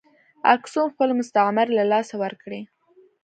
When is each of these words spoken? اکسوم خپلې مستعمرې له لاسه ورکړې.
اکسوم 0.53 0.87
خپلې 0.93 1.13
مستعمرې 1.19 1.73
له 1.79 1.85
لاسه 1.91 2.15
ورکړې. 2.23 2.61